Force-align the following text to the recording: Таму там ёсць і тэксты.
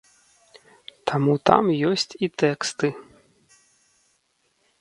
Таму 1.11 1.33
там 1.51 1.69
ёсць 1.89 2.13
і 2.29 2.31
тэксты. 2.45 2.87